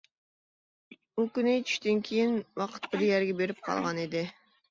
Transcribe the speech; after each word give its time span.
ئۇ 1.17 1.25
كۈنى 1.33 1.51
چۈشتىن 1.71 2.01
كېيىن 2.09 2.33
ۋاقىت 2.61 2.89
بىر 2.95 3.05
يەرگە 3.09 3.37
بېرىپ 3.43 3.63
قالغانىدى. 3.69 4.27